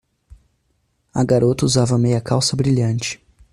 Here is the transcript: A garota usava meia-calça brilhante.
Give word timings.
A 1.13 1.23
garota 1.23 1.63
usava 1.63 1.95
meia-calça 1.95 2.55
brilhante. 2.55 3.23